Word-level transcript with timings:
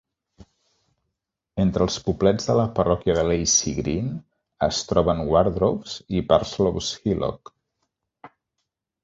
Entre 1.63 1.85
els 1.87 1.97
poblets 2.07 2.49
de 2.51 2.55
la 2.59 2.65
parròquia 2.79 3.15
de 3.19 3.25
Lacey 3.27 3.75
Green 3.81 4.09
es 4.69 4.81
troben 4.93 5.23
Wardrobes 5.29 5.95
i 6.19 6.25
Parslow's 6.33 6.91
Hillock. 7.05 7.55